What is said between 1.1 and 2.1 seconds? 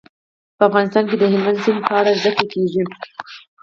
د هلمند سیند په